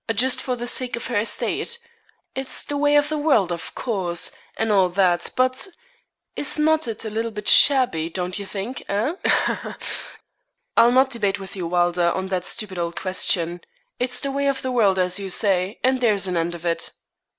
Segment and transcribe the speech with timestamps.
[0.11, 1.77] 'Just for the sake of her estate
[2.33, 5.67] it's the way of the world, of course, and all that but,
[6.35, 8.81] is not it a little bit shabby, don't you think?
[8.89, 9.13] Eh?
[9.23, 10.17] Ha, ha, ha!'
[10.75, 13.61] 'I'll not debate with you, Wylder, on that stupid old question.
[13.99, 16.93] It's the way of the world, as you say, and there's an end of it.'